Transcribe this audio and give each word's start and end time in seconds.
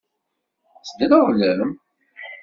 Tedreɣlem? 0.87 1.71